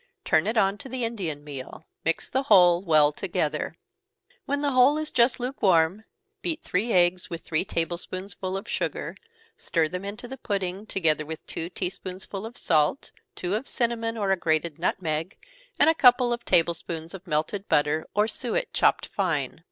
[0.25, 3.75] Turn it on to the Indian meal mix the whole well together.
[4.45, 6.05] When the whole is just lukewarm,
[6.41, 9.13] beat three eggs with three table spoonsful of sugar
[9.57, 14.17] stir them into the pudding, together with two tea spoonsful of salt, two of cinnamon,
[14.17, 15.37] or a grated nutmeg,
[15.77, 19.59] and a couple of table spoonsful of melted butter, or suet chopped fine.